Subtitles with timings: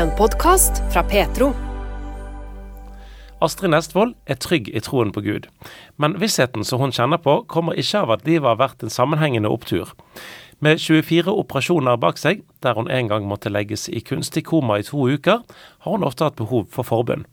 [0.00, 1.50] En podkast fra Petro.
[3.44, 5.48] Astrid Nestvold er trygg i troen på Gud,
[6.00, 9.52] men vissheten som hun kjenner på, kommer ikke av at livet har vært en sammenhengende
[9.52, 9.92] opptur.
[10.64, 14.88] Med 24 operasjoner bak seg, der hun en gang måtte legges i kunstig koma i
[14.88, 15.44] to uker,
[15.84, 17.28] har hun ofte hatt behov for forbønn.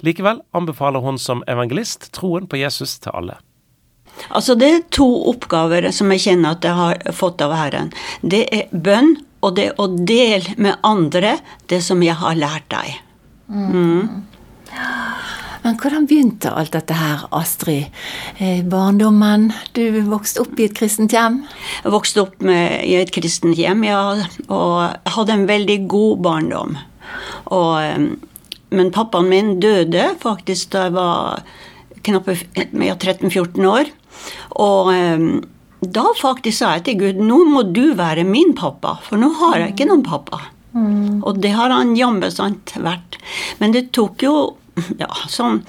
[0.00, 3.36] Likevel anbefaler hun som evangelist troen på Jesus til alle.
[4.32, 7.92] Altså Det er to oppgaver som jeg kjenner at jeg har fått av Herren.
[8.24, 11.36] Det er bønn, og det å dele med andre
[11.70, 12.98] det som jeg har lært deg.
[13.48, 14.24] Mm.
[15.64, 17.90] Men hvordan begynte alt dette her, Astrid?
[18.38, 21.42] Eh, barndommen, du vokste opp i et kristent hjem?
[21.84, 24.00] Jeg vokste opp med, i et kristent hjem, ja,
[24.46, 26.78] og hadde en veldig god barndom.
[27.52, 28.08] Og, eh,
[28.70, 31.44] men pappaen min døde faktisk da jeg var
[32.06, 33.92] knappe 13-14 år.
[34.62, 35.28] Og eh,
[35.80, 39.60] da faktisk sa jeg til Gud nå må du være min pappa, for nå har
[39.62, 40.40] jeg ikke noen pappa.
[40.74, 41.20] Mm.
[41.26, 43.18] Og det har han jammen sant vært.
[43.60, 44.34] Men det tok jo
[45.02, 45.62] ja, sånn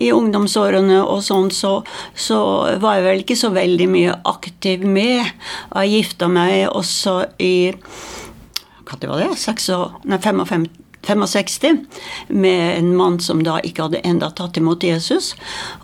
[0.00, 1.78] i ungdomsårene og sånn, så,
[2.14, 2.38] så,
[2.80, 5.32] var jeg vel ikke så veldig mye aktiv med.
[5.74, 7.54] Jeg gifta meg også i
[8.84, 9.30] Hva var det?
[9.40, 9.70] 6,
[10.10, 10.66] nei, 55,
[11.06, 11.84] 65
[12.28, 15.34] med en mann som da ikke hadde enda tatt imot Jesus.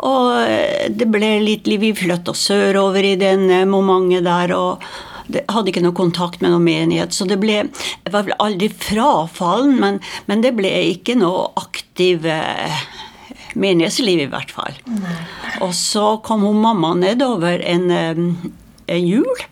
[0.06, 1.80] Og det ble litt liv.
[1.80, 4.56] Vi flytta sørover i den momentet der.
[4.56, 4.90] og
[5.50, 9.76] hadde ikke noe kontakt med noen menighet, så det ble Jeg var vel aldri frafallen,
[9.80, 12.80] men, men det ble ikke noe aktiv eh,
[13.54, 14.76] menighetsliv, i hvert fall.
[14.90, 15.16] Nei.
[15.64, 18.22] Og så kom hun mamma nedover en, eh,
[18.96, 19.46] en jul.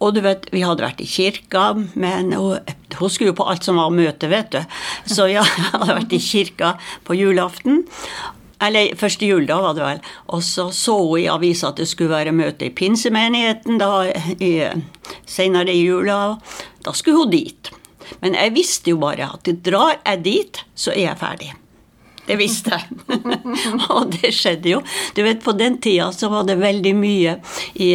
[0.00, 2.58] Og du vet, vi hadde vært i kirka, men hun,
[2.96, 4.60] hun skulle jo på alt som var møte, vet du.
[5.04, 7.84] Så ja, jeg hadde vært i kirka på julaften.
[8.60, 10.00] Eller første juledag, var det vel.
[10.36, 13.92] Og så så hun i avisa at det skulle være møte i pinsemenigheten da,
[14.36, 14.52] i,
[15.28, 16.36] senere i jula.
[16.84, 17.72] Da skulle hun dit.
[18.20, 21.54] Men jeg visste jo bare at drar jeg dit, så er jeg ferdig.
[22.30, 22.88] Det visste jeg.
[23.90, 24.82] og det skjedde jo.
[25.16, 27.38] Du vet, På den tida så var det veldig mye,
[27.74, 27.90] i,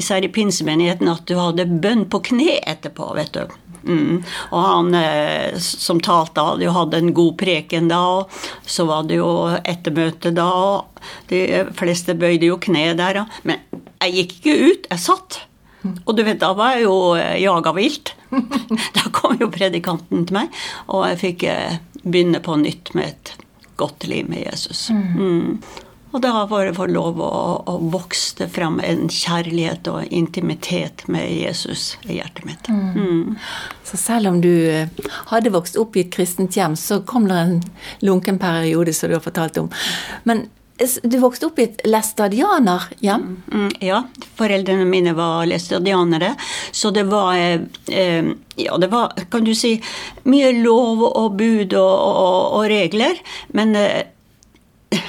[0.00, 3.12] især i pinsemenigheten, at du hadde bønn på kne etterpå.
[3.18, 3.60] vet du.
[3.84, 4.22] Mm.
[4.50, 9.04] Og han eh, som talte, hadde jo hatt en god preken da, og så var
[9.08, 9.30] det jo
[9.60, 13.24] ettermøte da, og de fleste bøyde jo kne der.
[13.44, 13.60] Men
[14.00, 15.42] jeg gikk ikke ut, jeg satt.
[16.06, 18.14] Og du vet, da var jeg jo eh, jaga vilt.
[18.96, 23.34] da kom jo predikanten til meg, og jeg fikk eh, begynne på nytt med et
[23.76, 24.88] godt liv med Jesus.
[24.90, 25.60] Mm.
[26.14, 27.30] Og det har det for lov å,
[27.66, 32.68] å vokse frem en kjærlighet og intimitet med Jesus i hjertet mitt.
[32.70, 32.92] Mm.
[32.94, 33.32] Mm.
[33.82, 34.92] Så selv om du eh,
[35.32, 37.56] hadde vokst opp i et kristent hjem, så kom det en
[38.06, 39.72] lunken periode, som du har fortalt om.
[40.22, 40.46] Men
[41.02, 43.26] du vokste opp i et læstadianerhjem?
[43.52, 44.00] Mm, ja,
[44.38, 46.32] foreldrene mine var læstadianere.
[46.72, 49.76] Så det var eh, eh, Ja, det var, kan du si,
[50.30, 53.18] mye lov og bud og, og, og regler.
[53.52, 54.02] Men eh,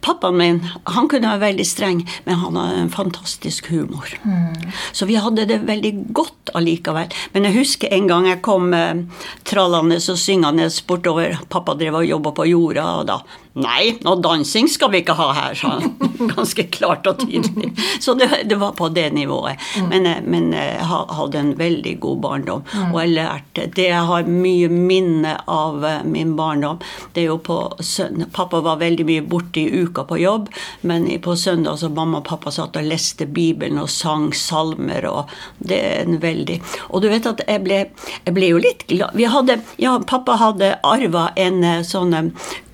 [0.00, 4.12] Pappaen min han kunne være veldig streng, men han hadde en fantastisk humor.
[4.22, 4.68] Mm.
[4.92, 7.12] Så vi hadde det veldig godt allikevel.
[7.34, 9.02] Men jeg husker en gang jeg kom eh,
[9.48, 11.40] trallende og syngende bortover.
[11.52, 13.20] Pappa drev og jobba på jorda, og da
[13.56, 15.94] Nei, noe dansing skal vi ikke ha her, sa han.
[16.34, 17.70] Ganske klart og tydelig.
[18.04, 19.56] Så det, det var på det nivået.
[19.80, 19.86] Mm.
[19.88, 22.64] Men, eh, men, eh, jeg hadde en veldig god barndom.
[22.74, 22.90] Mm.
[22.92, 26.82] Og jeg lærte Det jeg har mye minne av eh, min barndom,
[27.14, 30.50] det er jo på søndag Pappa var veldig mye borte i uka på jobb,
[30.82, 35.32] men på søndag så mamma og pappa satt og leste Bibelen og sang salmer, og
[35.58, 36.58] det er en veldig
[36.90, 37.80] Og du vet at jeg ble,
[38.26, 42.14] jeg ble jo litt glad Vi hadde Ja, pappa hadde arva en sånn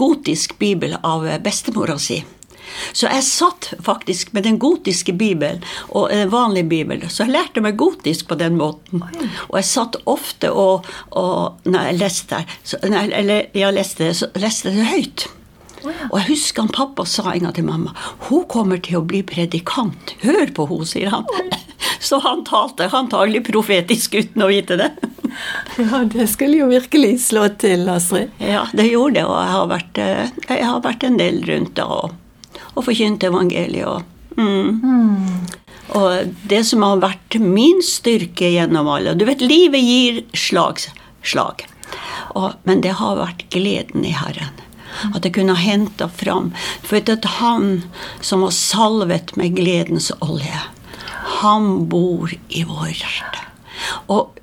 [0.01, 2.23] gotisk bibel bibel av bestemora si.
[2.93, 7.11] Så jeg satt faktisk med den gotiske bibelen og den vanlige bibelen.
[7.11, 9.05] Så jeg lærte meg gotisk på den måten.
[9.49, 14.73] Og jeg satt ofte og, og når jeg leste, så, eller jeg leste, så leste
[14.73, 15.29] det høyt.
[15.83, 17.91] Og jeg husker han pappa sa en gang til mamma
[18.29, 20.15] hun kommer til å bli predikant.
[20.23, 21.27] Hør på henne, sier han.
[22.03, 24.89] Så han talte antagelig profetisk uten å vite det.
[25.83, 28.31] Ja, det skulle jo virkelig slå til, Astrid.
[28.43, 29.25] Ja, det gjorde det.
[29.27, 32.15] Og jeg har vært, eh, jeg har vært en del rundt da og,
[32.75, 33.87] og forkynt evangeliet.
[33.89, 34.03] Og,
[34.37, 34.81] mm.
[34.83, 35.47] Mm.
[35.99, 40.83] og det som har vært min styrke gjennom alle Du vet, livet gir slag.
[41.23, 41.67] slag.
[42.35, 44.61] Og, men det har vært gleden i Herren.
[45.15, 46.53] At jeg kunne hente fram.
[46.85, 47.83] For at han
[48.21, 50.61] som var salvet med gledens olje,
[51.43, 53.47] han bor i vår hjerte.
[54.13, 54.39] Og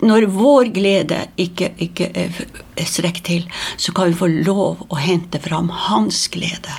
[0.00, 2.08] når vår glede ikke, ikke
[2.88, 3.44] strekt til,
[3.76, 6.76] så kan vi få lov å hente fram hans glede.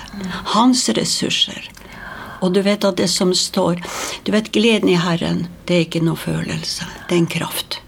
[0.54, 1.70] Hans ressurser.
[2.42, 3.78] Og du vet at det som står
[4.26, 6.88] Du vet, gleden i Herren, det er ikke noe følelse.
[7.08, 7.78] Det er en kraft.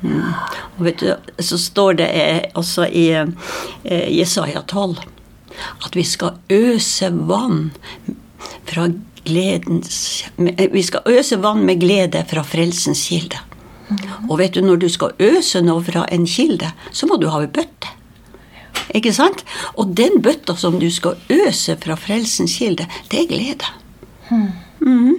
[0.00, 0.32] Mm.
[0.76, 5.00] Og vet du, så står det eh, også i eh, Jesaja 12
[5.84, 7.70] at vi skal øse vann
[8.64, 8.86] fra
[9.24, 13.36] gledens Vi skal øse vann med glede fra frelsens kilde.
[14.28, 17.42] Og vet du, når du skal øse noe fra en kilde, så må du ha
[17.42, 17.96] ei bøtte.
[18.94, 19.44] Ikke sant?
[19.78, 23.70] Og den bøtta som du skal øse fra frelsens kilde, det er glede.
[24.30, 25.16] Mm.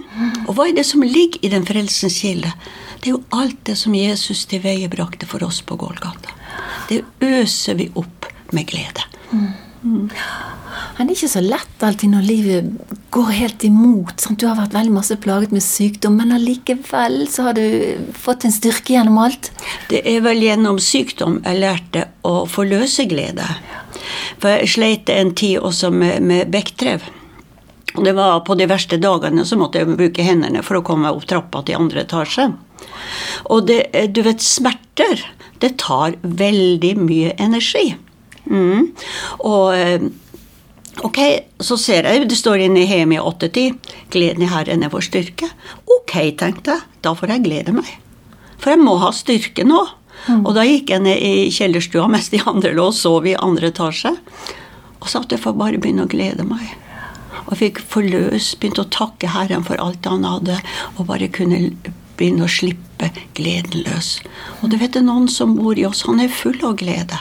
[0.48, 2.52] Og hva er det som ligger i den frelsens kilde?
[3.00, 6.34] Det er jo alt det som Jesus til veie brakte for oss på Gålgata.
[6.90, 9.06] Det øser vi opp med glede.
[9.32, 9.52] Mm.
[9.82, 14.20] Men det er ikke så lett alltid når livet går helt imot.
[14.22, 14.38] Sant?
[14.38, 17.64] Du har vært veldig masse plaget med sykdom, men allikevel så har du
[18.14, 19.50] fått en styrke gjennom alt.
[19.90, 23.48] Det er vel gjennom sykdom jeg lærte å få glede.
[24.38, 27.02] For jeg sleit en tid også med, med bekktrev.
[27.92, 31.26] Det var på de verste dagene så måtte jeg bruke hendene for å komme opp
[31.28, 32.48] trappa til andre etasje.
[33.52, 33.82] Og det,
[34.14, 35.26] du vet, smerter,
[35.60, 37.92] det tar veldig mye energi.
[38.50, 38.90] Mm.
[39.48, 40.10] Og
[41.06, 41.20] ok,
[41.62, 43.78] så ser jeg det står inne i Hemia 8.10
[44.12, 45.50] gleden i Herren er vår styrke.
[45.86, 47.88] Ok, tenkte jeg, da får jeg glede meg.
[48.62, 49.80] For jeg må ha styrke nå.
[50.28, 50.44] Mm.
[50.46, 53.72] Og da gikk jeg ned i kjellerstua mens de andre lå og sov i andre
[53.72, 54.14] etasje.
[55.02, 56.76] Og sa at jeg får bare begynne å glede meg.
[57.48, 60.60] Og fikk forløs, begynte å takke Herren for alt han hadde,
[60.94, 61.72] og bare kunne
[62.18, 64.20] begynne å slippe gleden løs.
[64.60, 67.18] Og du vet det er noen som bor i oss, han er full av glede.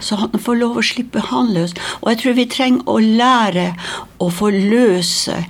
[0.00, 1.74] Så han får lov å slippe han løs.
[2.02, 3.66] Og jeg tror vi trenger å lære
[4.22, 5.40] å forløse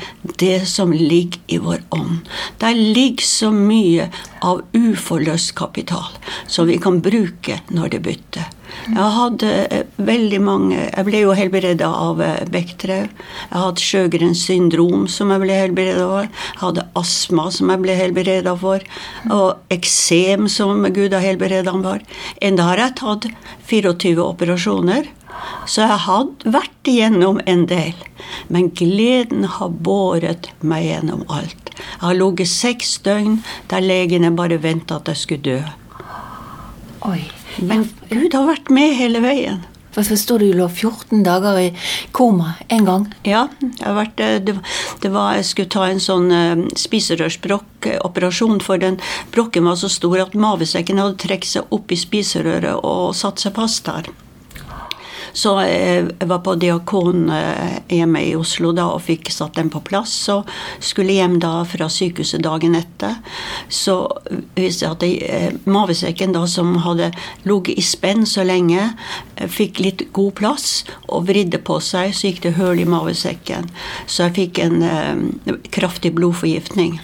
[0.41, 2.25] det som ligger i vår ånd.
[2.62, 4.08] Der ligger så mye
[4.44, 6.11] av uforløst kapital
[6.46, 8.52] som vi kan bruke når det bytter.
[8.85, 12.40] Jeg hadde eh, veldig mange Jeg ble jo helbreda av eh.
[12.50, 13.08] Jeg
[13.52, 16.26] hadde Sjøgrens syndrom, som jeg ble helbreda av.
[16.26, 18.85] Jeg hadde astma, som jeg ble helbreda for.
[19.32, 22.23] Og eksem, som Gud har helbreda meg for.
[22.44, 23.29] Enda har jeg tatt
[23.70, 25.11] 24 operasjoner.
[25.69, 27.94] Så jeg hadde vært igjennom en del.
[28.52, 31.73] Men gleden har båret meg gjennom alt.
[31.75, 33.40] Jeg har ligget seks døgn
[33.73, 35.61] der legene bare venta at jeg skulle dø.
[37.11, 37.23] Oi.
[37.62, 39.62] Men Gud har vært med hele veien.
[39.94, 41.69] For så stod du lå 14 dager i
[42.12, 43.06] koma en gang.
[43.26, 44.56] Ja, jeg, vært, eh, det,
[45.05, 46.29] det var, jeg skulle ta en sånn
[46.79, 48.99] spiserørsbrokkoperasjon, for den
[49.35, 53.55] brokken var så stor at mavesekken hadde trukket seg opp i spiserøret og satt seg
[53.56, 54.11] fast der.
[55.35, 59.81] Så jeg var på Diakon eh, hjemme i Oslo da og fikk satt den på
[59.83, 60.13] plass.
[60.31, 60.47] Og
[60.79, 63.17] skulle hjem da fra sykehuset dagen etter.
[63.69, 63.97] Så
[64.55, 67.11] viste jeg at eh, mavesekken da som hadde
[67.49, 68.93] ligget i spenn så lenge,
[69.35, 70.69] eh, fikk litt god plass
[71.09, 72.15] og vridde på seg.
[72.15, 73.67] Så gikk det hull i mavesekken.
[74.07, 77.01] Så jeg fikk en eh, kraftig blodforgiftning.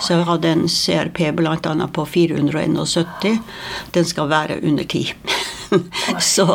[0.00, 1.76] Så jeg hadde en CRP bl.a.
[1.94, 3.38] på 471.
[3.94, 5.14] Den skal være under 10.
[6.34, 6.46] så,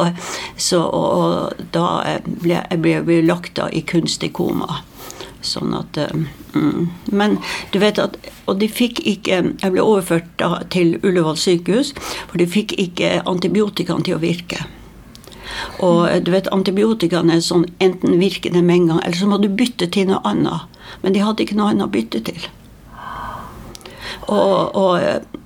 [0.57, 4.81] så og, da ble jeg ble lagt da i kunstig koma.
[5.41, 5.97] Sånn at
[6.53, 6.89] mm.
[7.09, 7.39] Men
[7.73, 8.13] du vet at
[8.45, 11.95] Og de fikk ikke Jeg ble overført da til Ullevål sykehus,
[12.29, 14.61] for de fikk ikke antibiotikaen til å virke.
[15.81, 19.39] Og du vet, Antibiotikaen er sånn enten virker det med en gang, eller så må
[19.41, 20.67] du bytte til noe annet.
[21.01, 22.45] Men de hadde ikke noe annet å bytte til.
[24.31, 25.40] Og, og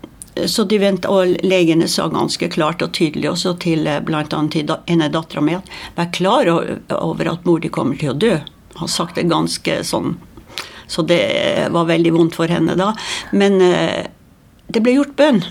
[0.45, 4.25] så de vent, og legene sa ganske klart og tydelig også til eh, bl.a.
[4.51, 8.33] til ene dattera mi at vær klar over at mor di kommer til å dø.
[8.81, 10.17] Han sagt det ganske sånn.
[10.87, 11.23] Så det
[11.71, 12.91] var veldig vondt for henne da.
[13.31, 14.07] Men eh,
[14.67, 15.43] det ble gjort bønn.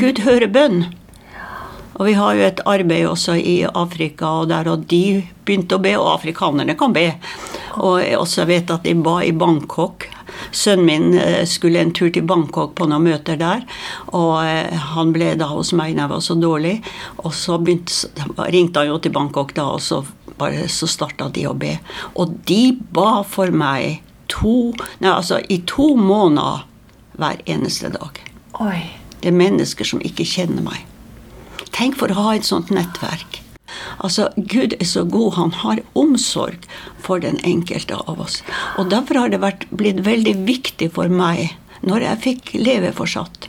[0.00, 0.86] Gud hører bønn.
[1.94, 5.82] Og vi har jo et arbeid også i Afrika, og der og de begynte å
[5.82, 7.12] be, og afrikanerne kan be.
[7.82, 10.08] Og jeg også vet at de ba i Bangkok
[10.50, 13.64] Sønnen min eh, skulle en tur til Bangkok på noen møter der.
[14.16, 16.74] Og eh, han ble da hos meg når jeg var så dårlig.
[17.22, 18.10] Og så begynte,
[18.54, 20.02] ringte han jo til Bangkok da, og så,
[20.40, 21.76] bare, så starta de å be.
[22.20, 24.02] Og de ba for meg
[24.32, 26.66] to, nei, altså, i to måneder
[27.20, 28.20] hver eneste dag.
[28.64, 28.80] Oi.
[29.20, 30.82] Det er mennesker som ikke kjenner meg.
[31.74, 33.43] Tenk for å ha et sånt nettverk.
[34.04, 35.34] Altså, Gud er så god.
[35.38, 36.66] Han har omsorg
[37.00, 38.42] for den enkelte av oss.
[38.78, 43.48] Og derfor har det vært, blitt veldig viktig for meg, når jeg fikk leve fortsatt,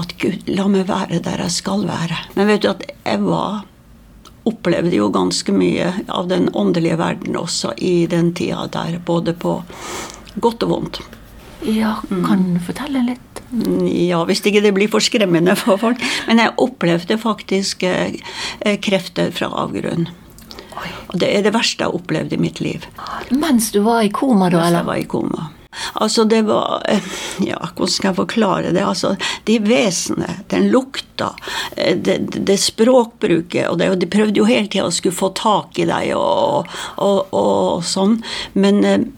[0.00, 2.16] at Gud la meg være der jeg skal være.
[2.38, 3.62] Men vet du at jeg var
[4.48, 9.60] opplevde jo ganske mye av den åndelige verden også i den tida der, både på
[10.42, 11.02] godt og vondt.
[11.62, 13.31] Ja, kan du fortelle litt?
[13.52, 16.02] Ja, hvis ikke det blir for skremmende for folk.
[16.28, 18.18] Men jeg opplevde faktisk eh,
[18.84, 20.08] krefter fra avgrunnen.
[21.12, 22.86] Og det er det verste jeg har opplevd i mitt liv.
[23.30, 24.62] Mens du var i koma, da?
[24.64, 25.50] Mens jeg var i koma.
[25.94, 27.04] Altså, det var eh,
[27.46, 28.82] Ja, hvordan skal jeg forklare det?
[28.84, 29.14] Altså,
[29.48, 31.32] de vesenene, den lukta,
[31.76, 35.80] eh, det, det språkbruket og det, De prøvde jo hele tida å skulle få tak
[35.80, 36.68] i deg og,
[37.00, 38.20] og, og sånn.
[38.52, 39.08] Men eh,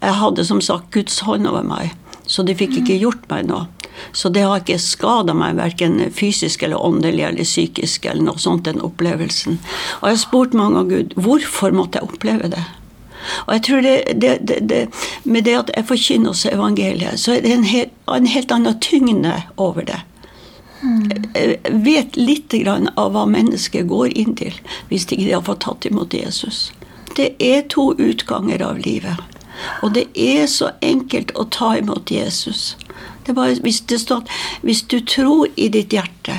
[0.00, 1.92] jeg hadde som sagt Guds hånd over meg,
[2.26, 3.66] så de fikk ikke gjort meg noe.
[4.12, 8.66] Så det har ikke skada meg verken fysisk eller åndelig eller psykisk eller noe sånt,
[8.66, 9.60] den opplevelsen.
[10.00, 12.64] Og jeg har spurt mange av Gud hvorfor måtte jeg oppleve det?
[13.46, 14.82] Og jeg tror det, det, det,
[15.24, 18.78] Med det at jeg forkynner oss evangeliet, så er det en helt, en helt annen
[18.84, 20.02] tyngde over det.
[21.34, 24.54] Jeg vet litt av hva mennesket går inn til
[24.90, 26.70] hvis de ikke har fått tatt imot Jesus.
[27.16, 29.16] Det er to utganger av livet.
[29.82, 32.76] Og det er så enkelt å ta imot Jesus.
[33.26, 34.22] Det bare, hvis det står
[34.62, 36.36] hvis du tror i ditt hjerte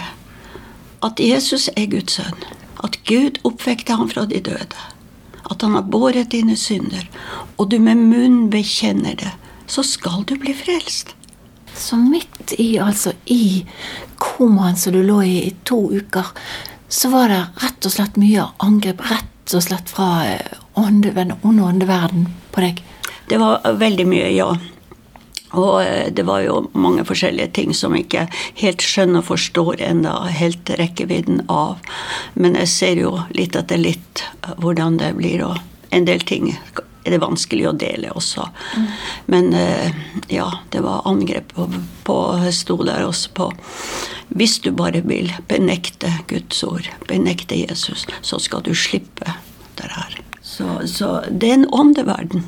[1.03, 2.45] at Jesus er Guds sønn,
[2.83, 4.85] at Gud oppvekte ham fra de døde,
[5.47, 7.05] at han har båret dine synder,
[7.57, 9.33] og du med munn bekjenner det,
[9.67, 11.13] så skal du bli frelst.
[11.77, 13.65] Så midt i, altså i
[14.17, 16.33] komaen som du lå i i to uker,
[16.89, 21.35] så var det rett og slett mye angrep rett og slett fra eh, ånde, den
[21.43, 22.81] onde åndeverden på deg?
[23.27, 24.51] Det var veldig mye, ja.
[25.55, 28.25] Og eh, det var jo mange forskjellige ting som jeg ikke
[28.61, 31.79] helt skjønner og forstår enda helt rekkevidden av.
[32.35, 34.25] Men jeg ser jo litt etter litt
[34.59, 36.51] hvordan det blir, og en del ting
[37.07, 38.47] er det vanskelig å dele også.
[38.75, 38.87] Mm.
[39.31, 39.99] Men eh,
[40.33, 41.69] ja, det var angrep på,
[42.03, 42.17] på
[42.51, 43.51] sto der også på
[44.35, 49.37] Hvis du bare vil benekte Guds ord, benekte Jesus, så skal du slippe
[49.79, 50.19] det her.
[50.41, 52.43] Så, så det er en åndeverden.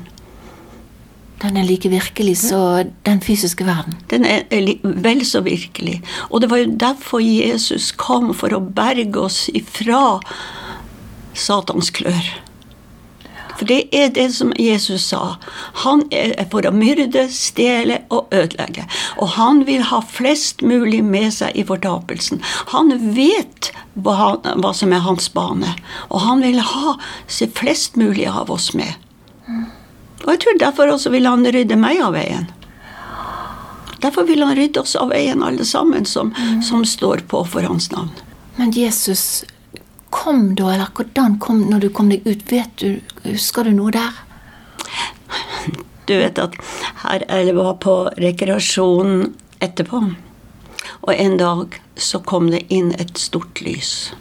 [1.40, 3.96] Den er like virkelig som den fysiske verden.
[4.10, 4.44] Den er
[4.82, 6.02] vel så virkelig.
[6.28, 10.20] Og det var jo derfor Jesus kom, for å berge oss ifra
[11.32, 12.28] Satans klør.
[13.60, 15.36] For det er det som Jesus sa.
[15.84, 18.86] Han er for å myrde, stjele og ødelegge.
[19.20, 22.40] Og han vil ha flest mulig med seg i fortapelsen.
[22.72, 23.68] Han vet
[24.00, 25.74] hva, hva som er hans bane,
[26.08, 26.96] og han vil ha
[27.60, 28.96] flest mulig av oss med.
[30.24, 32.48] Og jeg tror derfor også vil han rydde meg av veien.
[34.00, 36.62] Derfor vil han rydde oss av veien, alle sammen som, mm.
[36.64, 38.12] som står på for hans navn.
[38.56, 39.44] Men Jesus
[40.10, 42.44] kom da, eller hvordan kom når du kom deg ut?
[42.50, 44.24] Vet du, Husker du noe der?
[46.08, 46.56] Du vet at
[47.04, 50.00] her jeg var på rekreasjon etterpå.
[51.06, 54.12] Og en dag så kom det inn et stort lys.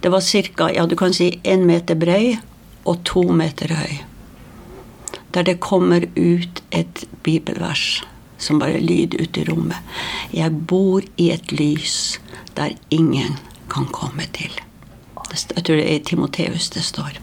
[0.00, 0.70] Det var ca.
[0.72, 2.38] Ja, du kan si én meter brei
[2.86, 4.07] og to meter høy
[5.34, 8.02] der det kommer ut et bibelvers
[8.38, 9.78] som bare lyd ut i rommet.
[10.32, 12.18] Jeg bor i et lys
[12.56, 13.36] der ingen
[13.70, 14.52] kan komme til.
[15.28, 17.18] Jeg tror det er i Timoteus det står.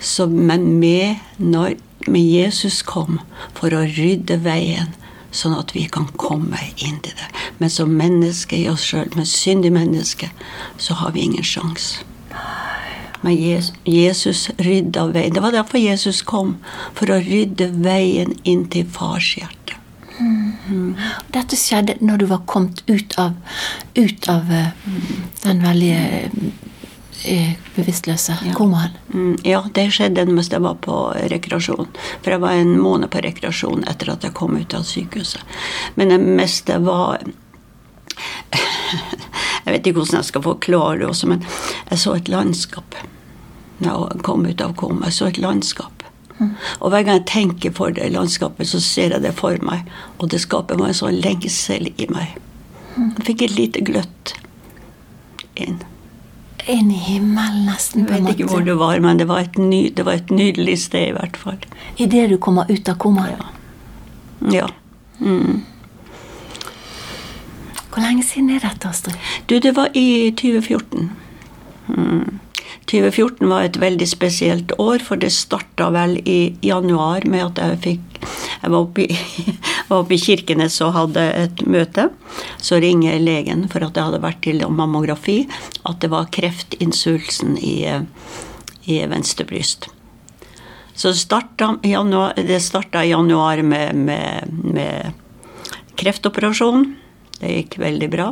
[0.00, 3.20] Så, men med, når, med Jesus kom
[3.56, 4.92] for å rydde veien,
[5.34, 7.30] sånn at vi kan komme inn til det.
[7.58, 10.30] Men som menneske i oss sjøl, med syndig menneske,
[10.78, 12.04] så har vi ingen sjanse.
[13.20, 13.34] Men
[13.84, 15.34] Jesus rydda veien.
[15.34, 16.56] Det var derfor Jesus kom.
[16.98, 19.78] For å rydde veien inn til fars hjerte.
[20.18, 20.94] Mm.
[21.34, 23.36] Dette skjedde når du var kommet ut av,
[23.94, 24.70] ut av uh,
[25.44, 25.98] den veldig
[27.22, 28.54] uh, bevisstløse ja.
[28.58, 28.96] komaen?
[29.14, 31.00] Mm, ja, det skjedde mens jeg var på
[31.32, 31.90] rekreasjon.
[32.22, 35.42] For jeg var en måned på rekreasjon etter at jeg kom ut av sykehuset.
[35.94, 37.22] Men det meste var
[39.68, 41.42] Jeg vet ikke hvordan jeg skal forklare det også, men
[41.90, 42.96] jeg så et landskap
[43.78, 45.06] da jeg kom ut av koma.
[45.06, 46.02] Jeg så et landskap.
[46.38, 46.54] Mm.
[46.80, 49.86] Og hver gang jeg tenker for det landskapet, så ser jeg det for meg.
[50.18, 52.34] Og det skaper meg en sånn lengsel i meg.
[52.96, 53.12] Mm.
[53.20, 54.34] Jeg fikk et lite gløtt
[55.58, 55.78] inn.
[56.68, 58.08] Inn i himmelen, nesten.
[58.08, 61.12] Jeg vet ikke hvor det var, men det var, ny, det var et, nydelig sted,
[61.12, 61.62] i hvert fall.
[62.02, 63.28] Idet du kommer ut av koma?
[63.30, 63.50] Ja.
[64.52, 64.68] ja.
[65.22, 65.62] Mm.
[67.98, 69.16] Hvor lenge siden er dette, Astrid?
[69.50, 71.08] Du, det var i 2014.
[71.90, 72.36] Mm.
[72.86, 77.80] 2014 var et veldig spesielt år, for det starta vel i januar med at jeg
[77.82, 78.20] fikk
[78.62, 79.16] Jeg var oppe i,
[79.88, 82.04] var oppe i Kirkenes og hadde et møte.
[82.62, 85.40] Så ringer legen for at jeg hadde vært til mammografi,
[85.82, 87.82] at det var kreftinsulsen i,
[88.86, 89.90] i venstre bryst.
[90.94, 95.12] Så starta, januar, det starta i januar med, med, med
[95.98, 96.92] kreftoperasjon.
[97.38, 98.28] Det gikk veldig bra.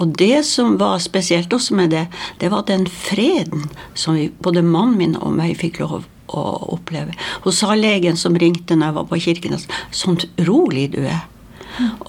[0.00, 2.06] Og det som var spesielt også med det,
[2.40, 6.44] det var den freden som vi, både mannen min og meg fikk lov å
[6.76, 7.16] oppleve.
[7.44, 11.26] Hun sa legen som ringte når jeg var på Kirkenes, sånn rolig du er.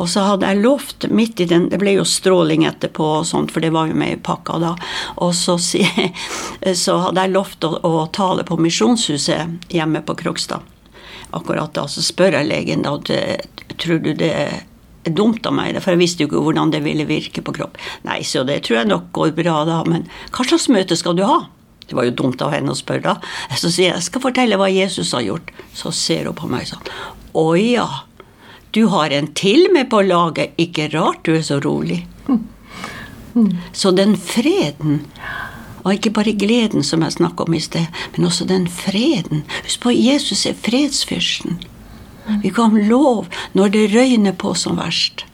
[0.01, 3.51] Og så hadde jeg lovt midt i den Det ble jo stråling etterpå, og sånt,
[3.53, 4.73] for det var jo med i pakka da.
[5.21, 5.57] Og så,
[6.83, 10.65] så hadde jeg lovt å, å tale på Misjonshuset hjemme på Krokstad.
[11.31, 12.95] akkurat da så spør jeg legen da
[13.77, 14.33] tror du det
[15.03, 17.79] dumt av meg, for jeg visste jo ikke hvordan det ville virke på kropp.
[18.07, 21.23] Nei, så det tror jeg nok går bra, da, men hva slags møte skal du
[21.27, 21.45] ha?
[21.89, 23.55] Det var jo dumt av henne å spørre, da.
[23.57, 25.49] Så sier jeg jeg skal fortelle hva Jesus har gjort.
[25.73, 26.85] Så ser hun på meg sånn.
[27.33, 27.87] Å ja,
[28.77, 30.53] du har en til med på laget.
[30.61, 32.03] Ikke rart du er så rolig.
[33.73, 35.01] Så den freden
[35.79, 39.45] og ikke bare gleden som jeg snakka om i sted, men også den freden.
[39.63, 41.61] Husk på, Jesus er fredsfyrsten.
[42.43, 45.25] Vi kan lov når det røyner på som verst.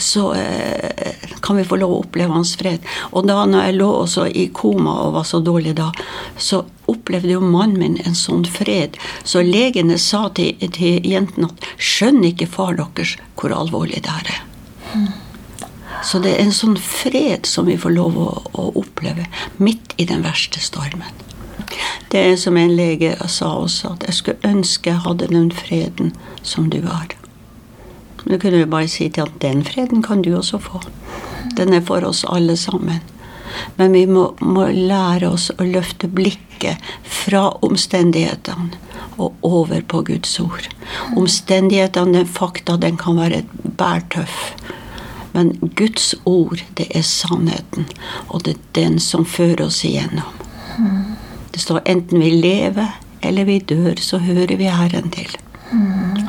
[0.00, 1.12] Så eh,
[1.44, 2.84] kan vi få lov å oppleve hans fred.
[3.12, 5.90] Og da når jeg lå også i koma og var så dårlig da,
[6.40, 8.96] så opplevde jo mannen min en sånn fred.
[9.24, 14.32] Så legene sa til, til jentene at skjønner ikke far deres hvor alvorlig det er.
[16.02, 19.28] Så det er en sånn fred som vi får lov å, å oppleve
[19.62, 21.20] midt i den verste stormen.
[22.12, 26.12] Det er som en lege sa også, at jeg skulle ønske jeg hadde den freden
[26.42, 27.16] som du har.
[28.24, 30.82] Du kunne jo bare si til at den freden kan du også få.
[31.56, 33.00] Den er for oss alle sammen.
[33.76, 38.78] Men vi må, må lære oss å løfte blikket fra omstendighetene
[39.20, 40.68] og over på Guds ord.
[41.16, 43.42] Omstendighetene, den fakta, den kan være
[43.78, 44.54] bærtøff.
[45.32, 47.88] Men Guds ord, det er sannheten,
[48.28, 50.32] og det er den som fører oss igjennom.
[51.52, 55.30] Det står enten vi lever eller vi dør, så hører vi Herren til.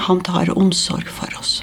[0.08, 1.62] Han tar omsorg for oss.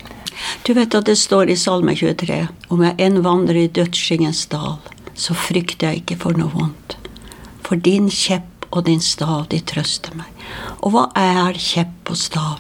[0.67, 4.79] Du vet at det står i Salme 23 om jeg enn vandrer i dødsskyggens dal,
[5.15, 6.97] så frykter jeg ikke for noe vondt.
[7.67, 10.29] For din kjepp og din stav, de trøster meg.
[10.81, 12.59] Og hva er kjepp og stav?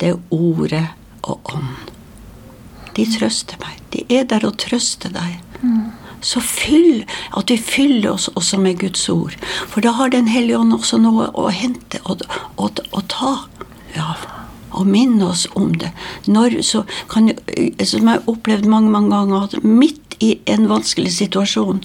[0.00, 0.86] Det er ordet
[1.22, 1.90] og ånd.
[2.96, 3.78] De trøster meg.
[3.94, 5.38] De er der og trøster deg.
[6.20, 7.04] Så fyll,
[7.36, 9.36] at vi fyller oss også med Guds ord.
[9.68, 13.32] For da har Den hellige ånd også noe å hente og, og, og ta.
[13.94, 14.14] Ja,
[14.70, 15.90] og minne oss om det.
[16.30, 17.32] Når, så kan,
[17.82, 21.82] som jeg har opplevd mange mange ganger, at midt i en vanskelig situasjon,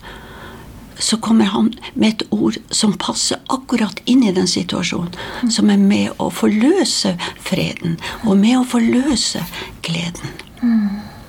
[1.00, 5.16] så kommer han med et ord som passer akkurat inn i den situasjonen.
[5.52, 9.44] Som er med å forløse freden, og med å forløse
[9.84, 10.36] gleden.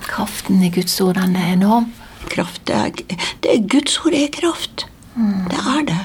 [0.07, 1.91] Kraften i Guds ord, den er enorm.
[2.33, 4.87] Kraft, det er, det er Guds ord er kraft.
[5.17, 6.03] Det er det.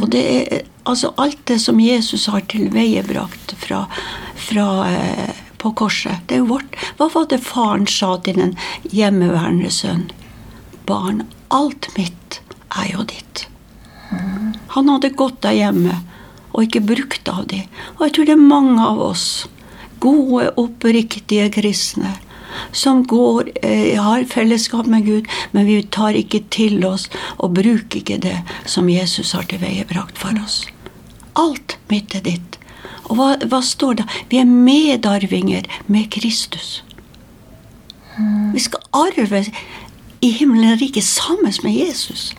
[0.00, 3.84] Og det er altså alt det som Jesus har tilveiebrakt fra,
[4.48, 6.22] fra eh, på korset.
[6.26, 6.78] Det er jo vårt.
[6.96, 8.54] Hva var det faren sa til den
[8.88, 10.08] hjemmeværende sønn?
[10.88, 12.40] Barn, alt mitt
[12.72, 13.44] er jo ditt.
[14.72, 15.98] Han hadde gått der hjemme
[16.54, 17.60] og ikke brukt av de.
[17.98, 19.26] Og jeg tror det er mange av oss,
[20.00, 22.14] gode, oppriktige kristne,
[22.72, 28.00] som går, eh, har fellesskap med Gud, men vi tar ikke til oss og bruker
[28.00, 30.66] ikke det som Jesus har til veie brakt for oss.
[31.36, 32.58] Alt mitt er ditt.
[33.08, 34.06] Og hva, hva står det?
[34.30, 36.82] Vi er medarvinger med Kristus.
[38.52, 39.44] Vi skal arve
[40.20, 42.34] i himmelen riket sammen med Jesus.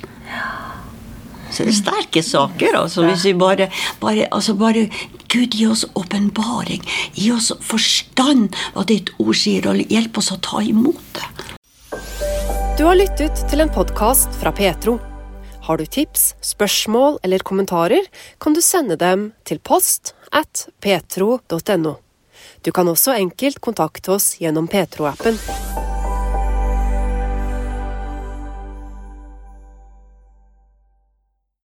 [1.65, 2.77] Er sterke saker.
[2.81, 3.69] altså Hvis vi bare,
[3.99, 4.87] bare, altså bare
[5.29, 6.81] Gud, gi oss åpenbaring.
[7.13, 11.27] Gi oss forstand hva ditt ord sier, og hjelp oss å ta imot det.
[12.79, 14.97] Du har lyttet til en podkast fra Petro.
[15.67, 18.07] Har du tips, spørsmål eller kommentarer,
[18.41, 21.97] kan du sende dem til post at petro.no.
[22.63, 25.37] Du kan også enkelt kontakte oss gjennom Petro-appen.